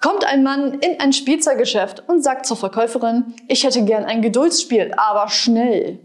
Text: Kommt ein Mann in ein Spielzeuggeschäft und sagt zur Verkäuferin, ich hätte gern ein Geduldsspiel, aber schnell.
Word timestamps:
Kommt 0.00 0.24
ein 0.24 0.44
Mann 0.44 0.74
in 0.74 1.00
ein 1.00 1.12
Spielzeuggeschäft 1.12 2.04
und 2.06 2.22
sagt 2.22 2.46
zur 2.46 2.56
Verkäuferin, 2.56 3.34
ich 3.48 3.64
hätte 3.64 3.84
gern 3.84 4.04
ein 4.04 4.22
Geduldsspiel, 4.22 4.92
aber 4.96 5.28
schnell. 5.28 5.98